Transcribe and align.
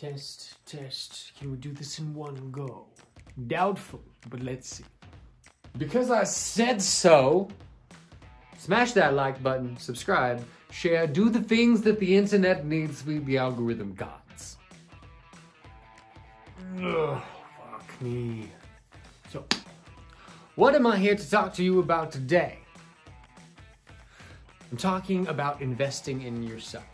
Test, 0.00 0.54
test. 0.64 1.32
Can 1.38 1.50
we 1.50 1.58
do 1.58 1.72
this 1.72 1.98
in 1.98 2.14
one 2.14 2.50
go? 2.50 2.86
Doubtful, 3.48 4.00
but 4.30 4.40
let's 4.40 4.76
see. 4.76 4.84
Because 5.76 6.10
I 6.10 6.24
said 6.24 6.80
so, 6.80 7.48
smash 8.56 8.92
that 8.92 9.12
like 9.12 9.42
button, 9.42 9.76
subscribe, 9.76 10.42
share, 10.70 11.06
do 11.06 11.28
the 11.28 11.42
things 11.42 11.82
that 11.82 12.00
the 12.00 12.16
internet 12.16 12.64
needs 12.64 13.02
be 13.02 13.18
the 13.18 13.36
algorithm 13.36 13.92
gods. 13.92 14.56
Ugh, 16.82 17.20
fuck 17.58 18.00
me. 18.00 18.48
So, 19.30 19.44
what 20.54 20.74
am 20.74 20.86
I 20.86 20.96
here 20.96 21.14
to 21.14 21.30
talk 21.30 21.52
to 21.56 21.62
you 21.62 21.78
about 21.78 22.10
today? 22.10 22.58
I'm 24.70 24.78
talking 24.78 25.28
about 25.28 25.60
investing 25.60 26.22
in 26.22 26.42
yourself. 26.42 26.86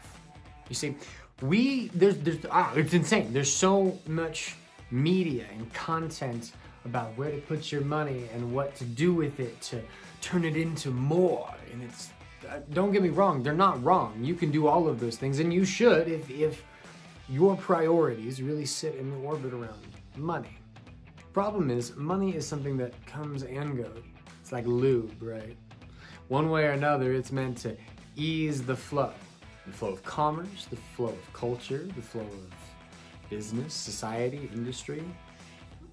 You 0.68 0.74
see, 0.74 0.96
we 1.42 1.88
there's 1.88 2.16
there's 2.18 2.38
ah, 2.50 2.72
it's 2.74 2.94
insane. 2.94 3.32
There's 3.32 3.52
so 3.52 3.98
much 4.06 4.56
media 4.90 5.46
and 5.52 5.72
content 5.72 6.52
about 6.84 7.16
where 7.16 7.30
to 7.30 7.38
put 7.38 7.72
your 7.72 7.82
money 7.82 8.28
and 8.32 8.54
what 8.54 8.74
to 8.76 8.84
do 8.84 9.12
with 9.12 9.40
it 9.40 9.60
to 9.60 9.82
turn 10.20 10.44
it 10.44 10.56
into 10.56 10.90
more. 10.90 11.52
And 11.72 11.82
it's 11.82 12.10
uh, 12.48 12.60
don't 12.72 12.92
get 12.92 13.02
me 13.02 13.08
wrong, 13.10 13.42
they're 13.42 13.52
not 13.52 13.82
wrong. 13.82 14.18
You 14.22 14.34
can 14.34 14.50
do 14.50 14.66
all 14.66 14.88
of 14.88 15.00
those 15.00 15.16
things, 15.16 15.40
and 15.40 15.52
you 15.52 15.64
should 15.64 16.08
if 16.08 16.30
if 16.30 16.62
your 17.28 17.56
priorities 17.56 18.40
really 18.40 18.66
sit 18.66 18.94
in 18.94 19.10
the 19.10 19.16
orbit 19.18 19.52
around 19.52 19.84
money. 20.16 20.56
Problem 21.32 21.70
is, 21.70 21.94
money 21.96 22.34
is 22.34 22.46
something 22.46 22.76
that 22.78 22.94
comes 23.04 23.42
and 23.42 23.76
goes. 23.76 24.02
It's 24.40 24.52
like 24.52 24.64
lube, 24.64 25.20
right? 25.20 25.56
One 26.28 26.50
way 26.50 26.64
or 26.64 26.70
another, 26.70 27.12
it's 27.12 27.32
meant 27.32 27.58
to 27.58 27.76
ease 28.14 28.62
the 28.62 28.76
flow. 28.76 29.12
The 29.66 29.72
flow 29.72 29.88
of 29.88 30.02
commerce, 30.04 30.66
the 30.70 30.76
flow 30.76 31.08
of 31.08 31.32
culture, 31.32 31.88
the 31.96 32.02
flow 32.02 32.22
of 32.22 33.30
business, 33.30 33.74
society, 33.74 34.48
industry. 34.54 35.02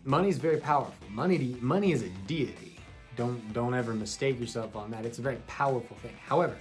Money 0.05 0.29
is 0.29 0.37
very 0.37 0.57
powerful. 0.57 0.93
Money, 1.09 1.57
money 1.59 1.91
is 1.91 2.03
a 2.03 2.09
deity. 2.27 2.77
Don't, 3.15 3.53
don't 3.53 3.73
ever 3.73 3.93
mistake 3.93 4.39
yourself 4.39 4.75
on 4.75 4.91
that. 4.91 5.05
It's 5.05 5.19
a 5.19 5.21
very 5.21 5.37
powerful 5.47 5.97
thing. 5.97 6.15
However, 6.25 6.57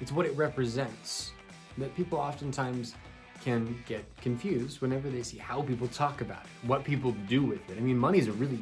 it's 0.00 0.12
what 0.12 0.26
it 0.26 0.36
represents 0.36 1.32
that 1.76 1.94
people 1.96 2.18
oftentimes 2.18 2.94
can 3.42 3.82
get 3.86 4.04
confused 4.20 4.80
whenever 4.80 5.08
they 5.08 5.22
see 5.22 5.38
how 5.38 5.62
people 5.62 5.88
talk 5.88 6.20
about 6.20 6.44
it, 6.44 6.68
what 6.68 6.84
people 6.84 7.12
do 7.28 7.42
with 7.42 7.68
it. 7.70 7.76
I 7.76 7.80
mean, 7.80 7.98
money 7.98 8.18
is 8.18 8.28
a 8.28 8.32
really, 8.32 8.60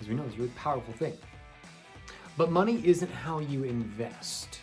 as 0.00 0.08
we 0.08 0.14
know, 0.14 0.24
it's 0.24 0.34
a 0.34 0.38
really 0.38 0.52
powerful 0.56 0.94
thing. 0.94 1.16
But 2.36 2.50
money 2.50 2.82
isn't 2.84 3.10
how 3.10 3.38
you 3.38 3.64
invest. 3.64 4.60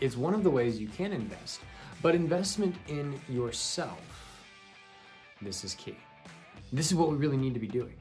It's 0.00 0.16
one 0.16 0.34
of 0.34 0.42
the 0.42 0.50
ways 0.50 0.80
you 0.80 0.88
can 0.88 1.12
invest, 1.12 1.60
but 2.06 2.14
investment 2.14 2.76
in 2.86 3.20
yourself, 3.28 3.98
this 5.42 5.64
is 5.64 5.74
key. 5.74 5.96
This 6.72 6.86
is 6.86 6.94
what 6.94 7.10
we 7.10 7.16
really 7.16 7.36
need 7.36 7.52
to 7.52 7.58
be 7.58 7.66
doing. 7.66 7.96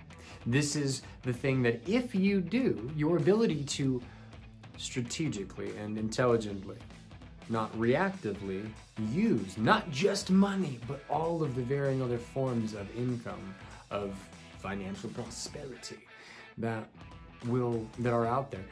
This 0.46 0.76
is 0.76 1.02
the 1.24 1.34
thing 1.34 1.64
that 1.64 1.82
if 1.90 2.14
you 2.14 2.40
do, 2.40 2.92
your 2.96 3.18
ability 3.18 3.64
to 3.64 4.00
strategically 4.78 5.76
and 5.78 5.98
intelligently, 5.98 6.78
not 7.50 7.76
reactively, 7.76 8.70
use 9.12 9.58
not 9.58 9.90
just 9.90 10.30
money, 10.30 10.80
but 10.88 11.04
all 11.10 11.42
of 11.42 11.56
the 11.56 11.64
varying 11.64 12.04
other 12.04 12.20
forms 12.20 12.76
of 12.76 12.88
income, 12.96 13.56
of 13.90 14.14
financial 14.60 15.10
prosperity 15.10 15.98
that 16.60 16.88
will 17.48 17.88
that 17.98 18.14
are 18.14 18.28
out 18.28 18.52
there 18.52 18.66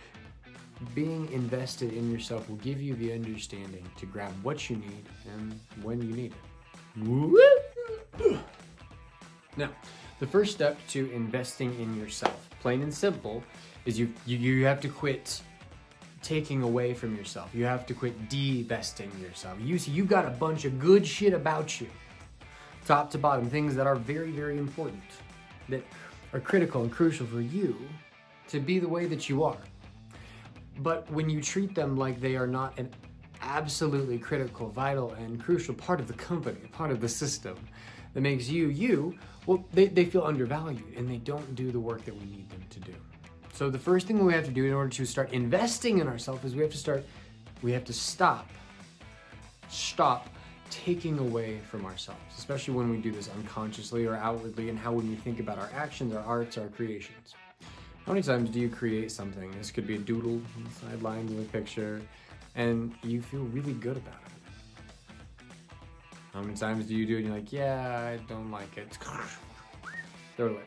being 0.94 1.32
invested 1.32 1.94
in 1.94 2.12
yourself 2.12 2.50
will 2.50 2.58
give 2.58 2.82
you 2.82 2.96
the 2.96 3.14
understanding 3.14 3.86
to 3.98 4.06
grab 4.06 4.34
what 4.44 4.70
you 4.70 4.76
need 4.78 5.06
and 5.36 5.60
when 5.82 6.02
you 6.02 6.16
need 6.16 6.34
it. 6.34 8.40
Now, 9.58 9.70
the 10.20 10.28
first 10.28 10.54
step 10.54 10.78
to 10.90 11.12
investing 11.12 11.80
in 11.80 11.98
yourself, 11.98 12.50
plain 12.60 12.82
and 12.82 12.94
simple, 12.94 13.44
is 13.86 14.00
you 14.00 14.14
you, 14.26 14.38
you 14.38 14.66
have 14.66 14.82
to 14.82 14.90
quit 14.90 15.42
taking 16.22 16.64
away 16.64 16.94
from 16.94 17.16
yourself. 17.16 17.50
You 17.54 17.66
have 17.66 17.86
to 17.88 17.94
quit 17.94 18.30
divesting 18.30 19.12
yourself. 19.20 19.58
You 19.62 19.78
see, 19.78 19.92
you 19.92 20.06
got 20.06 20.26
a 20.26 20.30
bunch 20.30 20.66
of 20.66 20.80
good 20.80 21.06
shit 21.06 21.34
about 21.34 21.82
you, 21.82 21.88
top 22.86 23.12
to 23.12 23.18
bottom, 23.18 23.50
things 23.50 23.76
that 23.76 23.86
are 23.86 23.96
very, 23.96 24.32
very 24.32 24.58
important, 24.58 25.04
that 25.70 25.84
are 26.32 26.40
critical 26.40 26.84
and 26.84 26.92
crucial 26.92 27.28
for 27.28 27.42
you 27.42 27.78
to 28.48 28.60
be 28.60 28.80
the 28.80 28.88
way 28.88 29.06
that 29.06 29.30
you 29.30 29.44
are. 29.44 29.58
But 30.80 31.10
when 31.12 31.30
you 31.30 31.42
treat 31.42 31.76
them 31.76 31.98
like 31.98 32.20
they 32.20 32.36
are 32.36 32.48
not 32.48 32.78
an 32.80 32.90
absolutely 33.42 34.18
critical, 34.18 34.70
vital, 34.70 35.12
and 35.14 35.42
crucial 35.42 35.74
part 35.74 36.00
of 36.00 36.08
the 36.08 36.14
company, 36.14 36.60
a 36.66 36.68
part 36.70 36.92
of 36.92 37.02
the 37.02 37.10
system 37.10 37.58
that 38.14 38.22
makes 38.22 38.50
you 38.50 38.68
you, 38.68 39.18
well, 39.46 39.66
they, 39.74 39.88
they 39.88 40.06
feel 40.06 40.24
undervalued 40.24 40.94
and 40.96 41.10
they 41.10 41.18
don't 41.18 41.56
do 41.56 41.72
the 41.72 41.80
work 41.80 42.06
that 42.06 42.16
we 42.16 42.26
need 42.26 42.50
them 42.50 42.64
to 42.70 42.80
do. 42.80 42.94
So 43.54 43.70
the 43.70 43.80
first 43.80 44.08
thing 44.08 44.24
we 44.26 44.34
have 44.34 44.46
to 44.46 44.52
do 44.52 44.66
in 44.66 44.74
order 44.74 44.90
to 44.90 45.06
start 45.06 45.32
investing 45.32 46.00
in 46.00 46.08
ourselves 46.08 46.44
is 46.44 46.56
we 46.56 46.62
have 46.62 46.72
to 46.72 46.78
start, 46.78 47.06
we 47.62 47.72
have 47.72 47.84
to 47.86 47.94
stop, 47.94 48.50
stop 49.70 50.30
taking 50.70 51.20
away 51.20 51.60
from 51.70 51.86
ourselves, 51.86 52.20
especially 52.36 52.74
when 52.74 52.90
we 52.90 52.98
do 52.98 53.12
this 53.12 53.30
unconsciously 53.30 54.08
or 54.08 54.16
outwardly 54.16 54.70
and 54.70 54.80
how 54.80 54.92
when 54.92 55.08
we 55.08 55.16
think 55.16 55.40
about 55.40 55.60
our 55.60 55.70
actions, 55.76 56.16
our 56.16 56.24
arts, 56.24 56.58
our 56.58 56.68
creations. 56.70 57.36
How 58.06 58.12
many 58.12 58.22
times 58.22 58.50
do 58.50 58.60
you 58.60 58.70
create 58.70 59.12
something? 59.14 59.50
This 59.58 59.72
could 59.72 59.88
be 59.88 59.96
a 59.96 60.00
doodle, 60.00 60.42
on 60.58 60.64
the 60.66 60.70
sidelines 60.72 61.32
of 61.32 61.40
a 61.40 61.44
picture, 61.44 62.02
and 62.54 62.94
you 63.02 63.22
feel 63.22 63.44
really 63.44 63.72
good 63.72 63.96
about 63.96 64.16
it. 64.26 65.46
How 66.34 66.42
many 66.42 66.56
times 66.56 66.86
do 66.86 66.96
you 66.96 67.06
do 67.06 67.16
it 67.16 67.20
and 67.20 67.28
you're 67.28 67.36
like, 67.36 67.54
yeah, 67.54 68.12
I 68.12 68.18
don't 68.28 68.52
like 68.52 68.78
it. 68.78 68.98
Throw 70.36 70.48
it 70.48 70.52
away. 70.52 70.64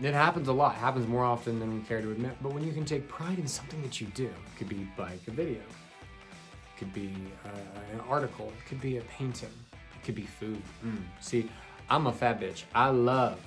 It 0.00 0.12
happens 0.12 0.48
a 0.48 0.52
lot. 0.52 0.74
It 0.74 0.80
happens 0.80 1.06
more 1.06 1.24
often 1.24 1.58
than 1.58 1.72
we 1.72 1.80
care 1.86 2.02
to 2.02 2.10
admit. 2.10 2.32
But 2.42 2.52
when 2.52 2.62
you 2.62 2.72
can 2.72 2.84
take 2.84 3.08
pride 3.08 3.38
in 3.38 3.46
something 3.46 3.80
that 3.80 4.02
you 4.02 4.08
do, 4.08 4.26
it 4.26 4.58
could 4.58 4.68
be 4.68 4.86
like 4.98 5.26
a 5.26 5.30
video, 5.30 5.60
it 5.60 6.78
could 6.78 6.92
be 6.92 7.14
uh, 7.46 7.94
an 7.94 8.00
article, 8.10 8.52
it 8.58 8.68
could 8.68 8.80
be 8.80 8.98
a 8.98 9.02
painting, 9.02 9.48
it 9.72 10.04
could 10.04 10.16
be 10.16 10.26
food. 10.26 10.60
Mm. 10.84 10.98
See, 11.20 11.48
I'm 11.88 12.08
a 12.08 12.12
fat 12.12 12.40
bitch. 12.40 12.64
I 12.74 12.90
love 12.90 13.38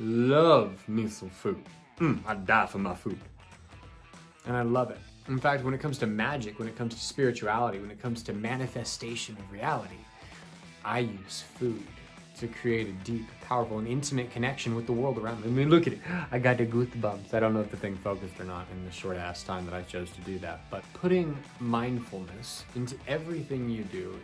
love 0.00 0.88
me 0.88 1.08
some 1.08 1.30
food. 1.30 1.62
Mm, 1.98 2.20
I 2.26 2.34
die 2.34 2.66
for 2.66 2.78
my 2.78 2.94
food. 2.94 3.18
And 4.46 4.56
I 4.56 4.62
love 4.62 4.90
it. 4.90 4.98
In 5.28 5.38
fact, 5.38 5.62
when 5.62 5.74
it 5.74 5.80
comes 5.80 5.98
to 5.98 6.06
magic, 6.06 6.58
when 6.58 6.66
it 6.66 6.76
comes 6.76 6.94
to 6.94 7.00
spirituality, 7.00 7.78
when 7.78 7.90
it 7.90 8.00
comes 8.00 8.22
to 8.24 8.32
manifestation 8.32 9.36
of 9.38 9.52
reality, 9.52 9.98
I 10.84 11.00
use 11.00 11.44
food 11.58 11.86
to 12.38 12.48
create 12.48 12.88
a 12.88 12.92
deep, 13.04 13.26
powerful, 13.42 13.78
and 13.78 13.86
intimate 13.86 14.30
connection 14.30 14.74
with 14.74 14.86
the 14.86 14.92
world 14.92 15.18
around 15.18 15.42
me. 15.42 15.48
I 15.48 15.50
mean, 15.50 15.68
look 15.68 15.86
at 15.86 15.92
it. 15.92 16.00
I 16.32 16.38
got 16.38 16.56
the 16.56 16.64
goosebumps. 16.64 17.34
I 17.34 17.40
don't 17.40 17.52
know 17.52 17.60
if 17.60 17.70
the 17.70 17.76
thing 17.76 17.96
focused 17.96 18.40
or 18.40 18.44
not 18.44 18.66
in 18.72 18.84
the 18.86 18.90
short 18.90 19.18
ass 19.18 19.42
time 19.42 19.66
that 19.66 19.74
I 19.74 19.82
chose 19.82 20.10
to 20.12 20.20
do 20.22 20.38
that. 20.38 20.62
But 20.70 20.82
putting 20.94 21.36
mindfulness 21.60 22.64
into 22.74 22.96
everything 23.06 23.68
you 23.68 23.84
do, 23.84 24.18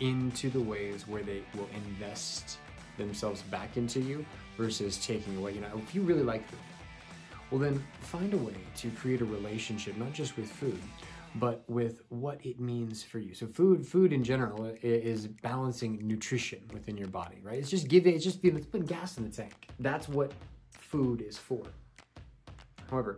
into 0.00 0.50
the 0.50 0.60
ways 0.60 1.06
where 1.06 1.22
they 1.22 1.42
will 1.54 1.68
invest 1.74 2.58
themselves 2.96 3.42
back 3.42 3.76
into 3.76 4.00
you 4.00 4.24
versus 4.56 5.04
taking 5.04 5.36
away. 5.36 5.52
You 5.52 5.60
know, 5.60 5.68
if 5.76 5.94
you 5.94 6.02
really 6.02 6.22
like 6.22 6.46
food, 6.48 6.58
well 7.50 7.60
then 7.60 7.82
find 8.00 8.32
a 8.34 8.38
way 8.38 8.54
to 8.76 8.90
create 8.90 9.20
a 9.20 9.24
relationship, 9.24 9.96
not 9.96 10.12
just 10.12 10.36
with 10.36 10.50
food, 10.50 10.80
but 11.36 11.64
with 11.68 12.02
what 12.08 12.44
it 12.44 12.60
means 12.60 13.02
for 13.02 13.18
you. 13.18 13.34
So 13.34 13.46
food, 13.46 13.86
food 13.86 14.12
in 14.12 14.22
general 14.22 14.72
is 14.82 15.26
balancing 15.26 16.06
nutrition 16.06 16.60
within 16.72 16.96
your 16.96 17.08
body, 17.08 17.40
right? 17.42 17.58
It's 17.58 17.70
just 17.70 17.88
giving, 17.88 18.14
it's 18.14 18.24
just 18.24 18.44
it's 18.44 18.66
putting 18.66 18.86
gas 18.86 19.18
in 19.18 19.24
the 19.24 19.30
tank. 19.30 19.68
That's 19.80 20.08
what 20.08 20.32
food 20.70 21.22
is 21.22 21.36
for. 21.36 21.62
However, 22.90 23.16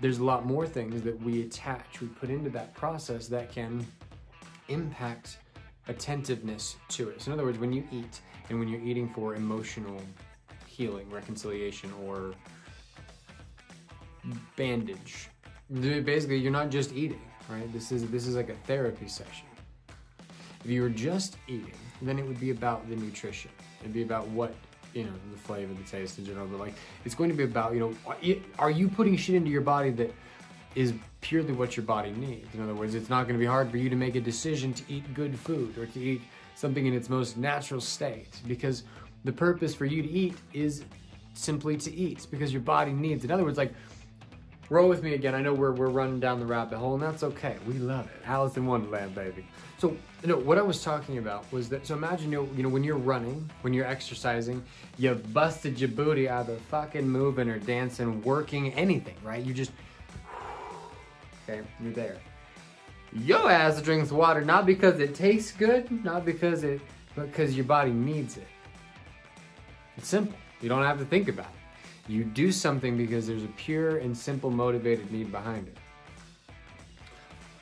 there's 0.00 0.18
a 0.18 0.24
lot 0.24 0.44
more 0.44 0.66
things 0.66 1.02
that 1.02 1.20
we 1.22 1.42
attach, 1.42 2.00
we 2.00 2.08
put 2.08 2.30
into 2.30 2.50
that 2.50 2.74
process 2.74 3.28
that 3.28 3.52
can 3.52 3.86
impact 4.68 5.38
attentiveness 5.88 6.76
to 6.88 7.10
it. 7.10 7.22
So 7.22 7.30
in 7.30 7.34
other 7.34 7.44
words, 7.44 7.58
when 7.58 7.72
you 7.72 7.84
eat 7.92 8.20
and 8.48 8.58
when 8.58 8.68
you're 8.68 8.80
eating 8.80 9.12
for 9.14 9.34
emotional 9.34 10.00
healing, 10.66 11.08
reconciliation, 11.10 11.92
or 12.04 12.34
bandage. 14.56 15.28
Basically, 15.70 16.38
you're 16.38 16.52
not 16.52 16.70
just 16.70 16.92
eating, 16.92 17.20
right? 17.48 17.70
This 17.72 17.92
is 17.92 18.08
this 18.10 18.26
is 18.26 18.36
like 18.36 18.48
a 18.48 18.56
therapy 18.66 19.08
session. 19.08 19.46
If 20.64 20.70
you 20.70 20.82
were 20.82 20.90
just 20.90 21.36
eating, 21.48 21.74
then 22.00 22.18
it 22.18 22.26
would 22.26 22.38
be 22.38 22.50
about 22.50 22.88
the 22.88 22.96
nutrition. 22.96 23.50
It'd 23.80 23.92
be 23.92 24.02
about 24.02 24.28
what 24.28 24.54
you 24.94 25.04
know, 25.04 25.12
the 25.32 25.38
flavor, 25.38 25.72
the 25.72 25.82
taste 25.84 26.18
in 26.18 26.26
general. 26.26 26.46
But 26.46 26.60
like, 26.60 26.74
it's 27.04 27.14
going 27.14 27.30
to 27.30 27.36
be 27.36 27.44
about 27.44 27.74
you 27.74 27.80
know, 27.80 28.44
are 28.58 28.70
you 28.70 28.88
putting 28.88 29.16
shit 29.16 29.34
into 29.34 29.50
your 29.50 29.62
body 29.62 29.90
that 29.90 30.12
is 30.74 30.94
purely 31.20 31.52
what 31.52 31.76
your 31.76 31.86
body 31.86 32.12
needs? 32.12 32.54
In 32.54 32.62
other 32.62 32.74
words, 32.74 32.94
it's 32.94 33.08
not 33.08 33.24
going 33.24 33.34
to 33.34 33.38
be 33.38 33.46
hard 33.46 33.70
for 33.70 33.76
you 33.76 33.88
to 33.88 33.96
make 33.96 34.14
a 34.14 34.20
decision 34.20 34.72
to 34.74 34.82
eat 34.88 35.14
good 35.14 35.38
food 35.38 35.76
or 35.78 35.86
to 35.86 36.00
eat 36.00 36.22
something 36.54 36.86
in 36.86 36.94
its 36.94 37.08
most 37.08 37.36
natural 37.36 37.80
state 37.80 38.40
because 38.46 38.84
the 39.24 39.32
purpose 39.32 39.74
for 39.74 39.84
you 39.84 40.02
to 40.02 40.10
eat 40.10 40.34
is 40.52 40.84
simply 41.34 41.76
to 41.76 41.92
eat 41.94 42.26
because 42.30 42.52
your 42.52 42.62
body 42.62 42.92
needs. 42.92 43.24
In 43.24 43.30
other 43.30 43.44
words, 43.44 43.58
like 43.58 43.72
roll 44.72 44.88
with 44.88 45.02
me 45.02 45.14
again. 45.14 45.34
I 45.34 45.42
know 45.42 45.52
we're, 45.52 45.72
we're 45.72 45.90
running 45.90 46.18
down 46.18 46.40
the 46.40 46.46
rabbit 46.46 46.78
hole, 46.78 46.94
and 46.94 47.02
that's 47.02 47.22
okay. 47.22 47.56
We 47.66 47.74
love 47.74 48.06
it. 48.06 48.22
Alice 48.26 48.56
in 48.56 48.66
Wonderland, 48.66 49.14
baby. 49.14 49.46
So, 49.78 49.96
you 50.22 50.28
know, 50.28 50.36
what 50.36 50.58
I 50.58 50.62
was 50.62 50.82
talking 50.82 51.18
about 51.18 51.50
was 51.52 51.68
that, 51.68 51.86
so 51.86 51.94
imagine, 51.94 52.32
you 52.32 52.48
you 52.56 52.62
know, 52.62 52.68
when 52.68 52.82
you're 52.82 52.96
running, 52.96 53.50
when 53.60 53.74
you're 53.74 53.86
exercising, 53.86 54.62
you 54.96 55.14
busted 55.14 55.78
your 55.78 55.90
booty 55.90 56.28
either 56.28 56.56
fucking 56.70 57.06
moving 57.06 57.48
or 57.50 57.58
dancing, 57.58 58.22
working, 58.22 58.72
anything, 58.74 59.16
right? 59.22 59.44
You 59.44 59.52
just, 59.52 59.72
okay, 61.52 61.66
you're 61.82 61.92
there. 61.92 62.16
Your 63.12 63.50
ass 63.50 63.80
drinks 63.82 64.10
water 64.10 64.40
not 64.42 64.64
because 64.66 64.98
it 64.98 65.14
tastes 65.14 65.52
good, 65.52 66.04
not 66.04 66.24
because 66.24 66.64
it, 66.64 66.80
but 67.14 67.26
because 67.26 67.54
your 67.54 67.66
body 67.66 67.90
needs 67.90 68.36
it. 68.36 68.46
It's 69.96 70.08
simple. 70.08 70.36
You 70.60 70.68
don't 70.68 70.82
have 70.82 70.98
to 70.98 71.04
think 71.04 71.28
about 71.28 71.46
it. 71.46 72.10
You 72.10 72.24
do 72.24 72.50
something 72.50 72.96
because 72.96 73.26
there's 73.26 73.44
a 73.44 73.48
pure 73.48 73.98
and 73.98 74.16
simple 74.16 74.50
motivated 74.50 75.12
need 75.12 75.30
behind 75.30 75.68
it. 75.68 75.76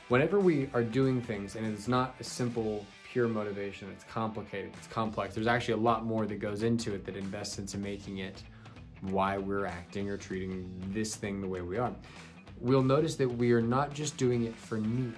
Whenever 0.09 0.41
we 0.41 0.69
are 0.73 0.83
doing 0.83 1.21
things 1.21 1.57
and 1.57 1.67
it's 1.67 1.89
not 1.89 2.15
a 2.21 2.25
simple, 2.25 2.87
pure 3.13 3.29
motivation, 3.29 3.89
it's 3.91 4.05
complicated, 4.05 4.73
it's 4.79 4.87
complex, 4.87 5.35
there's 5.35 5.47
actually 5.47 5.75
a 5.75 5.79
lot 5.79 6.05
more 6.05 6.27
that 6.27 6.37
goes 6.37 6.63
into 6.63 6.95
it 6.95 7.05
that 7.05 7.17
invests 7.17 7.59
into 7.59 7.79
making 7.79 8.19
it 8.19 8.43
why 9.03 9.39
we're 9.39 9.67
acting 9.67 10.09
or 10.09 10.17
treating 10.17 10.71
this 10.93 11.17
thing 11.17 11.41
the 11.41 11.49
way 11.49 11.61
we 11.61 11.79
are. 11.79 11.93
We'll 12.61 12.83
notice 12.83 13.17
that 13.17 13.29
we 13.29 13.53
are 13.53 13.63
not 13.63 13.95
just 13.95 14.17
doing 14.17 14.45
it 14.45 14.55
for 14.55 14.79
need. 14.79 15.15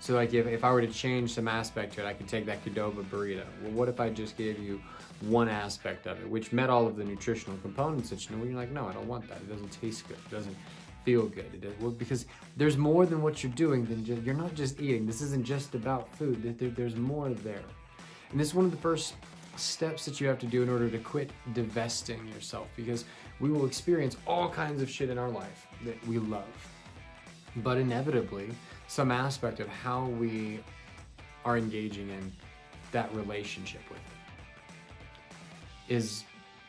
So 0.00 0.14
like 0.14 0.32
if, 0.34 0.46
if 0.46 0.64
I 0.64 0.70
were 0.72 0.80
to 0.80 0.92
change 0.92 1.34
some 1.34 1.48
aspect 1.48 1.94
to 1.94 2.04
it, 2.04 2.06
I 2.06 2.12
could 2.12 2.28
take 2.28 2.46
that 2.46 2.64
Qdoba 2.64 3.04
burrito. 3.04 3.42
Well, 3.62 3.72
what 3.72 3.88
if 3.88 4.00
I 4.00 4.08
just 4.08 4.36
gave 4.36 4.58
you 4.58 4.80
one 5.20 5.48
aspect 5.48 6.06
of 6.06 6.20
it, 6.20 6.28
which 6.28 6.52
met 6.52 6.70
all 6.70 6.86
of 6.86 6.96
the 6.96 7.04
nutritional 7.04 7.58
components 7.58 8.10
that 8.10 8.28
you 8.28 8.36
know, 8.36 8.44
you're 8.44 8.54
like, 8.54 8.70
no, 8.70 8.86
I 8.86 8.92
don't 8.92 9.08
want 9.08 9.28
that. 9.28 9.38
It 9.38 9.48
doesn't 9.48 9.70
taste 9.80 10.06
good. 10.06 10.18
It 10.18 10.30
doesn't 10.30 10.56
feel 11.04 11.26
good. 11.26 11.46
It, 11.54 11.62
does, 11.62 11.72
well, 11.80 11.90
because 11.90 12.26
there's 12.56 12.76
more 12.76 13.06
than 13.06 13.22
what 13.22 13.42
you're 13.42 13.52
doing 13.52 13.84
than 13.86 14.04
just, 14.04 14.22
you're 14.22 14.34
not 14.34 14.54
just 14.54 14.80
eating. 14.80 15.06
This 15.06 15.22
isn't 15.22 15.44
just 15.44 15.74
about 15.74 16.14
food. 16.16 16.58
There, 16.58 16.68
there's 16.70 16.96
more 16.96 17.30
there. 17.30 17.62
And 18.30 18.40
this 18.40 18.48
is 18.48 18.54
one 18.54 18.64
of 18.64 18.70
the 18.70 18.76
first 18.76 19.14
steps 19.56 20.04
that 20.04 20.20
you 20.20 20.26
have 20.26 20.38
to 20.38 20.46
do 20.46 20.62
in 20.62 20.68
order 20.68 20.88
to 20.88 20.98
quit 20.98 21.30
divesting 21.52 22.26
yourself 22.28 22.68
because 22.76 23.04
we 23.40 23.50
will 23.50 23.66
experience 23.66 24.16
all 24.26 24.48
kinds 24.48 24.82
of 24.82 24.90
shit 24.90 25.10
in 25.10 25.18
our 25.18 25.28
life 25.28 25.66
that 25.84 26.06
we 26.06 26.18
love. 26.18 26.44
But 27.56 27.78
inevitably, 27.78 28.50
some 28.86 29.10
aspect 29.10 29.60
of 29.60 29.68
how 29.68 30.06
we 30.06 30.60
are 31.44 31.56
engaging 31.56 32.08
in 32.10 32.32
that 32.92 33.12
relationship 33.14 33.82
with 33.88 33.98
it 35.88 35.94
is 35.94 36.24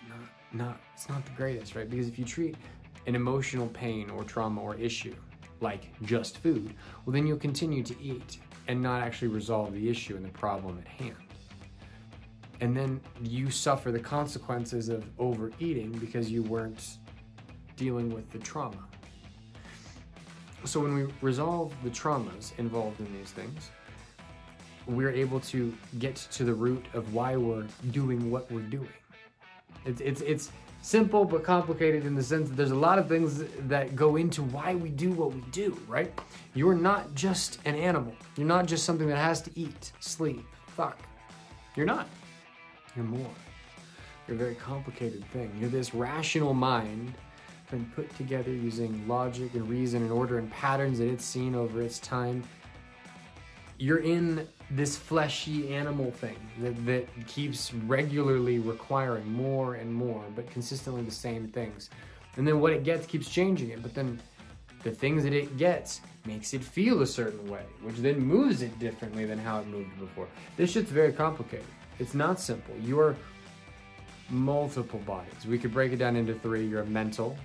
not, 0.08 0.20
not 0.54 0.80
it's 0.94 1.10
not 1.10 1.26
the 1.26 1.32
greatest, 1.32 1.76
right? 1.76 1.90
Because 1.90 2.08
if 2.08 2.18
you 2.20 2.26
treat 2.26 2.56
an 3.06 3.16
emotional 3.16 3.68
pain 3.68 4.10
or 4.10 4.24
trauma 4.24 4.62
or 4.62 4.76
issue 4.76 5.16
like 5.62 5.90
just 6.04 6.38
food, 6.38 6.74
well 7.06 7.14
then 7.14 7.26
you'll 7.26 7.38
continue 7.38 7.84
to 7.84 8.00
eat 8.02 8.38
and 8.68 8.82
not 8.82 9.02
actually 9.02 9.30
resolve 9.30 9.74
the 9.74 9.90
issue 9.90 10.16
and 10.16 10.26
the 10.26 10.30
problem 10.30 10.78
at 10.80 10.88
hand. 10.88 11.27
And 12.60 12.76
then 12.76 13.00
you 13.22 13.52
suffer 13.52 13.92
the 13.92 14.00
consequences 14.00 14.90
of 14.90 15.06
overeating 15.20 15.92
because 15.94 16.32
you 16.32 16.44
weren't 16.44 16.98
dealing 17.76 18.10
with 18.14 18.30
the 18.32 18.40
trauma. 18.40 18.84
So 20.66 20.80
when 20.80 20.96
we 20.96 21.08
resolve 21.22 21.74
the 21.84 21.90
traumas 21.90 22.58
involved 22.58 23.00
in 23.00 23.14
these 23.18 23.32
things, 23.32 23.70
we're 24.88 25.12
able 25.12 25.40
to 25.42 25.74
get 26.00 26.16
to 26.16 26.44
the 26.44 26.54
root 26.54 26.86
of 26.94 27.14
why 27.14 27.36
we're 27.36 27.68
doing 27.92 28.32
what 28.32 28.52
we're 28.52 28.62
doing. 28.62 28.90
It's 29.86 30.02
it's 30.02 30.22
it's 30.22 30.52
simple 30.82 31.26
but 31.26 31.44
complicated 31.44 32.06
in 32.06 32.16
the 32.16 32.24
sense 32.24 32.50
that 32.50 32.56
there's 32.56 32.72
a 32.72 32.76
lot 32.76 32.98
of 32.98 33.08
things 33.08 33.44
that 33.68 33.96
go 33.96 34.16
into 34.16 34.42
why 34.44 34.76
we 34.76 34.90
do 34.90 35.12
what 35.12 35.34
we 35.34 35.42
do, 35.52 35.78
right? 35.88 36.12
You're 36.54 36.76
not 36.76 37.14
just 37.14 37.60
an 37.66 37.76
animal. 37.76 38.16
You're 38.36 38.48
not 38.48 38.66
just 38.66 38.86
something 38.86 39.08
that 39.08 39.18
has 39.18 39.42
to 39.44 39.52
eat, 39.60 39.92
sleep, 40.00 40.46
fuck. 40.68 40.98
You're 41.76 41.86
not. 41.86 42.08
You're 42.98 43.06
more. 43.06 43.30
You're 44.28 44.36
a 44.36 44.40
very 44.40 44.56
complicated 44.56 45.24
thing. 45.26 45.56
You're 45.60 45.70
this 45.70 45.94
rational 45.94 46.54
mind 46.54 47.14
been 47.70 47.86
put 47.96 48.16
together 48.18 48.50
using 48.50 49.08
logic 49.08 49.54
and 49.54 49.70
reason 49.70 50.02
and 50.02 50.12
order 50.12 50.38
and 50.40 50.50
patterns 50.52 51.00
that 51.00 51.08
it's 51.08 51.24
seen 51.24 51.54
over 51.54 51.82
its 51.82 52.00
time. 52.00 52.44
You're 53.78 54.00
in 54.00 54.48
this 54.72 54.98
fleshy 54.98 55.74
animal 55.74 56.10
thing 56.10 56.38
that, 56.62 56.86
that 56.86 57.08
keeps 57.28 57.74
regularly 57.74 58.60
requiring 58.60 59.32
more 59.32 59.76
and 59.76 59.94
more, 59.94 60.24
but 60.36 60.50
consistently 60.50 61.04
the 61.04 61.12
same 61.12 61.48
things. 61.50 61.90
And 62.38 62.48
then 62.48 62.60
what 62.60 62.74
it 62.74 62.84
gets 62.84 63.06
keeps 63.06 63.30
changing 63.30 63.70
it, 63.70 63.84
but 63.84 63.94
then 63.94 64.20
the 64.84 64.92
things 64.92 65.24
that 65.24 65.34
it 65.34 65.58
gets 65.58 66.02
makes 66.26 66.54
it 66.54 66.64
feel 66.64 67.02
a 67.02 67.08
certain 67.08 67.46
way, 67.50 67.64
which 67.82 67.98
then 67.98 68.20
moves 68.20 68.62
it 68.62 68.78
differently 68.80 69.26
than 69.26 69.38
how 69.38 69.60
it 69.60 69.68
moved 69.68 70.00
before. 70.00 70.28
This 70.56 70.72
shit's 70.72 70.90
very 70.90 71.12
complicated. 71.12 71.66
It's 72.00 72.14
not 72.14 72.40
simple. 72.40 72.76
You're 72.82 73.16
multiple 74.30 75.00
bodies. 75.00 75.46
We 75.48 75.58
could 75.58 75.74
break 75.74 75.92
it 75.92 75.98
down 75.98 76.16
into 76.16 76.34
three. 76.34 76.66
You're 76.66 76.82
a 76.82 76.86
mental, 76.86 77.38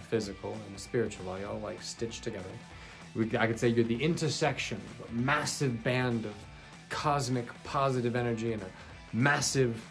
a 0.00 0.04
physical, 0.04 0.52
and 0.66 0.76
a 0.76 0.78
spiritual, 0.78 1.28
all 1.28 1.60
like 1.60 1.82
stitched 1.82 2.24
together. 2.24 2.48
We, 3.14 3.36
I 3.38 3.46
could 3.46 3.58
say 3.58 3.68
you're 3.68 3.84
the 3.84 4.02
intersection 4.02 4.80
of 5.00 5.10
a 5.10 5.12
massive 5.12 5.82
band 5.82 6.24
of 6.24 6.34
cosmic 6.88 7.46
positive 7.64 8.16
energy 8.16 8.52
and 8.52 8.62
a 8.62 8.70
massive 9.12 9.84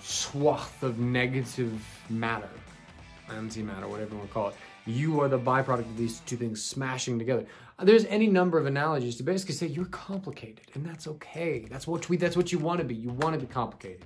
swath 0.00 0.82
of 0.82 0.98
negative 0.98 1.82
matter, 2.10 2.50
antimatter, 3.28 3.88
whatever 3.88 4.10
you 4.12 4.18
want 4.18 4.28
to 4.28 4.34
call 4.34 4.48
it. 4.48 4.54
You 4.86 5.20
are 5.20 5.28
the 5.28 5.38
byproduct 5.38 5.80
of 5.80 5.96
these 5.96 6.20
two 6.20 6.36
things 6.36 6.62
smashing 6.62 7.18
together. 7.18 7.46
Uh, 7.78 7.84
there's 7.84 8.04
any 8.06 8.26
number 8.26 8.58
of 8.58 8.66
analogies 8.66 9.16
to 9.16 9.22
basically 9.22 9.54
say 9.54 9.66
you're 9.66 9.86
complicated, 9.86 10.66
and 10.74 10.84
that's 10.84 11.06
okay. 11.06 11.66
That's 11.70 11.86
what 11.86 12.08
we. 12.08 12.16
That's 12.16 12.36
what 12.36 12.52
you 12.52 12.58
want 12.58 12.80
to 12.80 12.84
be. 12.84 12.94
You 12.94 13.10
want 13.10 13.34
to 13.34 13.40
be 13.40 13.50
complicated. 13.52 14.04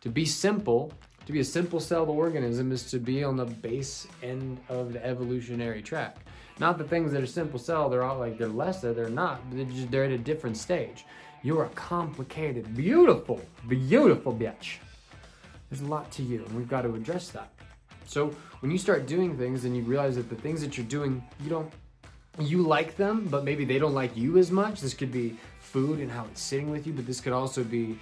To 0.00 0.08
be 0.08 0.24
simple, 0.24 0.92
to 1.26 1.32
be 1.32 1.40
a 1.40 1.44
simple 1.44 1.80
celled 1.80 2.08
organism, 2.08 2.72
is 2.72 2.90
to 2.90 2.98
be 2.98 3.22
on 3.22 3.36
the 3.36 3.44
base 3.44 4.08
end 4.22 4.60
of 4.68 4.92
the 4.92 5.04
evolutionary 5.04 5.82
track. 5.82 6.16
Not 6.58 6.78
the 6.78 6.84
things 6.84 7.12
that 7.12 7.22
are 7.22 7.26
simple 7.26 7.60
cell. 7.60 7.88
They're 7.88 8.02
all 8.02 8.18
like 8.18 8.38
they're 8.38 8.48
lesser. 8.48 8.92
They're 8.92 9.08
not. 9.08 9.40
They're, 9.52 9.64
just, 9.64 9.90
they're 9.90 10.04
at 10.04 10.10
a 10.10 10.18
different 10.18 10.56
stage. 10.56 11.04
You're 11.44 11.64
a 11.64 11.68
complicated, 11.70 12.76
beautiful, 12.76 13.40
beautiful 13.68 14.34
bitch. 14.34 14.78
There's 15.70 15.82
a 15.82 15.86
lot 15.86 16.10
to 16.12 16.22
you, 16.22 16.44
and 16.44 16.56
we've 16.56 16.68
got 16.68 16.82
to 16.82 16.94
address 16.94 17.28
that. 17.30 17.52
So 18.08 18.34
when 18.60 18.72
you 18.72 18.78
start 18.78 19.06
doing 19.06 19.36
things 19.36 19.64
and 19.64 19.76
you 19.76 19.82
realize 19.82 20.16
that 20.16 20.30
the 20.30 20.34
things 20.34 20.62
that 20.62 20.78
you're 20.78 20.86
doing, 20.86 21.22
you 21.40 21.50
don't, 21.50 21.70
you 22.40 22.62
like 22.62 22.96
them, 22.96 23.28
but 23.30 23.44
maybe 23.44 23.64
they 23.66 23.78
don't 23.78 23.94
like 23.94 24.16
you 24.16 24.38
as 24.38 24.50
much. 24.50 24.80
This 24.80 24.94
could 24.94 25.12
be 25.12 25.36
food 25.60 26.00
and 26.00 26.10
how 26.10 26.24
it's 26.24 26.40
sitting 26.40 26.70
with 26.70 26.86
you, 26.86 26.94
but 26.94 27.06
this 27.06 27.20
could 27.20 27.34
also 27.34 27.62
be 27.62 27.98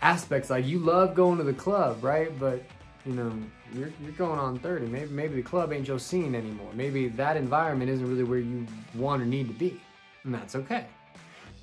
aspects 0.00 0.48
like 0.48 0.64
you 0.64 0.78
love 0.78 1.14
going 1.14 1.38
to 1.38 1.44
the 1.44 1.52
club, 1.52 2.04
right? 2.04 2.38
But 2.38 2.62
you 3.04 3.14
know, 3.14 3.32
you're, 3.72 3.90
you're 4.00 4.12
going 4.12 4.38
on 4.38 4.58
30. 4.60 4.86
Maybe 4.86 5.10
maybe 5.10 5.34
the 5.36 5.42
club 5.42 5.72
ain't 5.72 5.88
your 5.88 5.98
scene 5.98 6.34
anymore. 6.34 6.70
Maybe 6.74 7.08
that 7.08 7.36
environment 7.36 7.90
isn't 7.90 8.08
really 8.08 8.24
where 8.24 8.38
you 8.38 8.66
want 8.94 9.22
or 9.22 9.26
need 9.26 9.48
to 9.48 9.54
be, 9.54 9.80
and 10.24 10.32
that's 10.32 10.54
okay. 10.54 10.86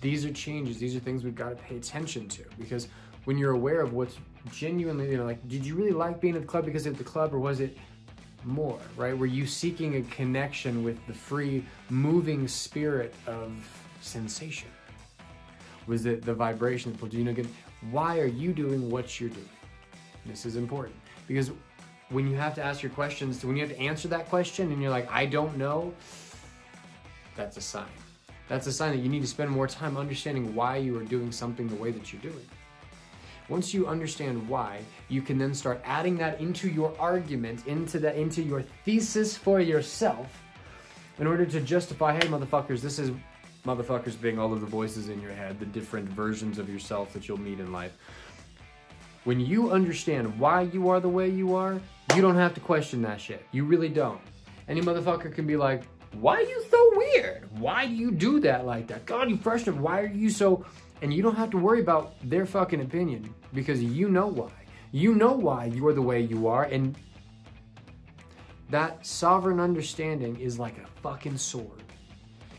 These 0.02 0.26
are 0.26 0.34
changes. 0.34 0.80
These 0.80 0.96
are 0.98 1.00
things 1.00 1.24
we've 1.24 1.36
got 1.36 1.50
to 1.50 1.56
pay 1.56 1.78
attention 1.78 2.28
to 2.30 2.44
because 2.60 2.90
when 3.24 3.38
you're 3.38 3.52
aware 3.52 3.80
of 3.80 3.94
what's 3.94 4.18
genuinely, 4.52 5.10
you 5.10 5.18
know, 5.18 5.26
like, 5.26 5.48
did 5.48 5.66
you 5.66 5.76
really 5.76 5.92
like 5.92 6.20
being 6.20 6.36
at 6.36 6.42
the 6.42 6.48
club 6.48 6.66
because 6.66 6.86
of 6.86 6.98
the 6.98 7.04
club 7.04 7.34
or 7.34 7.40
was 7.40 7.60
it 7.60 7.78
more, 8.44 8.80
right? 8.98 9.18
Were 9.18 9.26
you 9.26 9.46
seeking 9.46 9.96
a 9.96 10.02
connection 10.04 10.84
with 10.84 11.06
the 11.08 11.14
free, 11.14 11.66
moving 11.90 12.48
spirit 12.48 13.14
of 13.26 13.54
sensation? 14.02 14.70
Was 15.88 16.06
it 16.06 16.24
the 16.24 16.34
vibration? 16.34 16.94
Do 16.94 17.18
you 17.18 17.24
know, 17.24 17.32
again, 17.32 17.50
why 17.92 18.20
are 18.20 18.26
you 18.26 18.54
doing 18.54 18.90
what 18.90 19.20
you're 19.20 19.30
doing? 19.30 19.50
This 20.26 20.46
is 20.46 20.56
important 20.56 20.96
because 21.28 21.52
when 22.10 22.30
you 22.30 22.36
have 22.36 22.56
to 22.56 22.64
ask 22.64 22.82
your 22.82 22.92
questions, 22.92 23.44
when 23.44 23.58
you 23.58 23.66
have 23.66 23.76
to 23.76 23.82
answer 23.82 24.08
that 24.10 24.30
question 24.30 24.72
and 24.72 24.82
you're 24.82 24.92
like, 24.92 25.12
I 25.12 25.26
don't 25.26 25.58
know, 25.58 25.94
that's 27.36 27.58
a 27.58 27.62
sign. 27.62 27.86
That's 28.48 28.68
a 28.68 28.72
sign 28.72 28.92
that 28.92 29.02
you 29.02 29.10
need 29.10 29.22
to 29.22 29.28
spend 29.28 29.50
more 29.50 29.68
time 29.68 29.98
understanding 29.98 30.54
why 30.54 30.78
you 30.78 30.98
are 30.98 31.04
doing 31.04 31.32
something 31.32 31.68
the 31.68 31.76
way 31.76 31.92
that 31.92 32.14
you're 32.14 32.22
doing. 32.22 32.46
Once 33.50 33.74
you 33.74 33.88
understand 33.88 34.48
why, 34.48 34.80
you 35.10 35.22
can 35.22 35.38
then 35.38 35.54
start 35.54 35.82
adding 35.84 36.18
that 36.18 36.40
into 36.40 36.70
your 36.70 36.94
argument, 37.00 37.66
into 37.68 38.00
that 38.00 38.16
into 38.16 38.42
your 38.42 38.62
thesis 38.86 39.36
for 39.36 39.60
yourself 39.60 40.42
in 41.20 41.28
order 41.28 41.46
to 41.46 41.60
justify, 41.60 42.14
hey 42.14 42.28
motherfuckers, 42.28 42.82
this 42.82 43.00
is 43.00 43.12
motherfuckers 43.66 44.20
being 44.20 44.40
all 44.40 44.52
of 44.54 44.62
the 44.62 44.68
voices 44.68 45.10
in 45.10 45.22
your 45.22 45.32
head, 45.32 45.60
the 45.60 45.66
different 45.66 46.08
versions 46.10 46.58
of 46.58 46.70
yourself 46.70 47.14
that 47.14 47.28
you'll 47.28 47.40
meet 47.40 47.60
in 47.60 47.72
life. 47.72 47.96
When 49.24 49.40
you 49.40 49.72
understand 49.72 50.38
why 50.38 50.64
you 50.64 50.90
are 50.90 51.00
the 51.00 51.10
way 51.10 51.30
you 51.30 51.56
are, 51.56 51.80
you 52.16 52.22
don't 52.22 52.36
have 52.36 52.54
to 52.56 52.60
question 52.60 53.02
that 53.04 53.22
shit. 53.22 53.46
You 53.52 53.64
really 53.64 53.90
don't. 53.90 54.20
Any 54.68 54.82
motherfucker 54.82 55.34
can 55.34 55.48
be 55.48 55.56
like, 55.56 55.84
why 56.20 56.38
are 56.38 56.42
you 56.42 56.64
so 56.70 56.92
weird? 56.96 57.50
Why 57.60 57.88
do 57.88 57.94
you 57.94 58.12
do 58.12 58.40
that 58.42 58.66
like 58.66 58.88
that? 58.88 59.06
God, 59.06 59.30
you 59.30 59.38
frustrated. 59.38 59.82
Why 59.82 60.02
are 60.02 60.08
you 60.08 60.30
so... 60.30 60.66
And 61.04 61.14
you 61.14 61.22
don't 61.22 61.36
have 61.36 61.52
to 61.52 61.58
worry 61.58 61.82
about 61.82 62.16
their 62.24 62.46
fucking 62.46 62.82
opinion 62.82 63.36
because 63.54 63.84
you 63.84 64.10
know 64.10 64.28
why. 64.28 64.52
You 64.94 65.16
know 65.16 65.34
why 65.34 65.66
you're 65.66 65.94
the 65.94 66.02
way 66.02 66.22
you 66.22 66.48
are 66.48 66.64
and 66.64 66.96
That 68.70 69.06
sovereign 69.06 69.60
understanding 69.60 70.40
is 70.40 70.58
like 70.58 70.78
a 70.80 70.88
fucking 71.02 71.38
sword. 71.38 71.84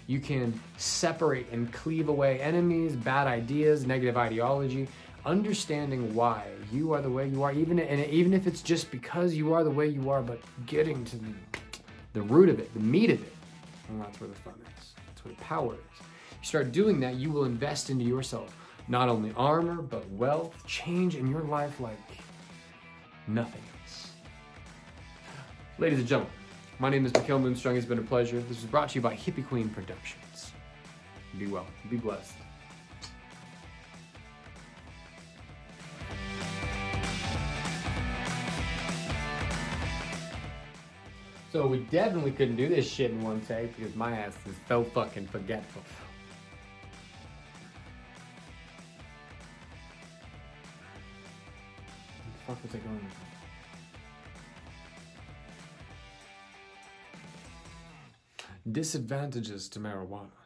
You 0.06 0.20
can 0.20 0.60
separate 0.76 1.50
and 1.50 1.72
cleave 1.72 2.08
away 2.10 2.38
enemies, 2.40 2.94
bad 2.94 3.26
ideas, 3.26 3.86
negative 3.86 4.16
ideology, 4.18 4.86
understanding 5.24 6.14
why 6.14 6.44
you 6.70 6.92
are 6.92 7.00
the 7.00 7.10
way 7.10 7.28
you 7.28 7.42
are, 7.42 7.52
even 7.52 7.78
and 7.78 8.04
even 8.10 8.34
if 8.34 8.46
it's 8.46 8.62
just 8.62 8.90
because 8.90 9.34
you 9.34 9.54
are 9.54 9.64
the 9.64 9.70
way 9.70 9.88
you 9.88 10.10
are, 10.10 10.22
but 10.22 10.38
getting 10.66 11.04
to 11.06 11.16
the, 11.16 11.32
the 12.12 12.22
root 12.22 12.50
of 12.50 12.60
it, 12.60 12.72
the 12.74 12.80
meat 12.80 13.10
of 13.10 13.22
it, 13.22 13.34
and 13.88 14.00
that's 14.00 14.20
where 14.20 14.28
the 14.28 14.36
fun 14.36 14.54
is. 14.78 14.92
That's 15.08 15.24
where 15.24 15.34
the 15.34 15.40
power 15.40 15.74
is. 15.74 16.06
You 16.44 16.48
start 16.48 16.72
doing 16.72 17.00
that, 17.00 17.14
you 17.14 17.30
will 17.30 17.46
invest 17.46 17.88
into 17.88 18.04
yourself. 18.04 18.54
Not 18.86 19.08
only 19.08 19.32
armor, 19.34 19.80
but 19.80 20.06
wealth, 20.10 20.54
change 20.66 21.16
in 21.16 21.26
your 21.26 21.40
life 21.40 21.80
like 21.80 21.96
nothing 23.26 23.62
else. 23.80 24.10
Ladies 25.78 26.00
and 26.00 26.06
gentlemen, 26.06 26.30
my 26.78 26.90
name 26.90 27.06
is 27.06 27.14
Mikhail 27.14 27.38
Moonstrong. 27.38 27.78
It's 27.78 27.86
been 27.86 27.98
a 27.98 28.02
pleasure. 28.02 28.40
This 28.40 28.60
was 28.60 28.66
brought 28.66 28.90
to 28.90 28.96
you 28.96 29.00
by 29.00 29.16
Hippie 29.16 29.48
Queen 29.48 29.70
Productions. 29.70 30.52
Be 31.38 31.46
well. 31.46 31.64
Be 31.88 31.96
blessed. 31.96 32.34
So 41.52 41.66
we 41.66 41.78
definitely 41.84 42.32
couldn't 42.32 42.56
do 42.56 42.68
this 42.68 42.86
shit 42.86 43.12
in 43.12 43.22
one 43.22 43.40
take 43.48 43.74
because 43.78 43.94
my 43.94 44.12
ass 44.12 44.34
is 44.44 44.56
so 44.68 44.84
fucking 44.84 45.28
forgetful. 45.28 45.80
Fuck 52.54 52.62
was 52.62 52.74
I 52.74 52.78
going 52.78 53.04
with? 53.04 53.14
Disadvantages 58.72 59.68
to 59.70 59.80
marijuana. 59.80 60.43